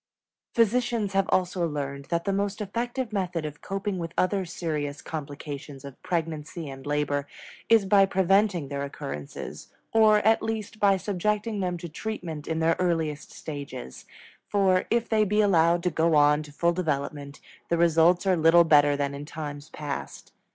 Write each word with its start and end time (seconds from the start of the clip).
Physicians 0.55 1.13
have 1.13 1.29
also 1.29 1.67
learned 1.67 2.05
that 2.05 2.25
the 2.25 2.33
most 2.33 2.59
effective 2.59 3.13
method 3.13 3.45
of 3.45 3.61
coping 3.61 3.99
with 3.99 4.13
other 4.17 4.45
serious 4.45 4.99
complications 4.99 5.85
of 5.85 6.01
pregnancy 6.01 6.67
and 6.71 6.87
labor 6.87 7.27
is 7.69 7.85
by 7.85 8.07
preventing 8.07 8.67
their 8.69 8.81
occurrence, 8.81 9.37
or 9.93 10.17
at 10.25 10.41
least 10.41 10.79
by 10.79 10.97
subjecting 10.97 11.59
them 11.59 11.77
to 11.77 11.87
treatment 11.87 12.47
in 12.47 12.57
their 12.57 12.75
earliest 12.79 13.31
stages; 13.31 14.07
for, 14.47 14.85
if 14.89 15.07
they 15.07 15.23
be 15.23 15.39
allowed 15.39 15.83
to 15.83 15.91
go 15.91 16.15
on 16.15 16.41
to 16.41 16.51
full 16.51 16.73
development, 16.73 17.39
the 17.69 17.77
results 17.77 18.25
are 18.25 18.35
little 18.35 18.63
better 18.63 18.97
than 18.97 19.13
in 19.13 19.23
times 19.23 19.69
past. 19.69 20.33